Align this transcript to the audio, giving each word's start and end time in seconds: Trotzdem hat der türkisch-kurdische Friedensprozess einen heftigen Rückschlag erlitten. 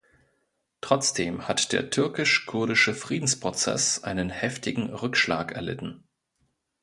Trotzdem 0.81 1.47
hat 1.47 1.73
der 1.73 1.91
türkisch-kurdische 1.91 2.95
Friedensprozess 2.95 4.03
einen 4.03 4.31
heftigen 4.31 4.91
Rückschlag 4.95 5.51
erlitten. 5.51 6.03